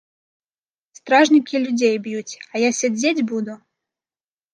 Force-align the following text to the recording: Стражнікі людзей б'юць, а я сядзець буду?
Стражнікі 0.99 1.55
людзей 1.65 1.95
б'юць, 2.07 2.33
а 2.47 2.63
я 2.63 2.69
сядзець 2.79 3.25
буду? 3.33 3.53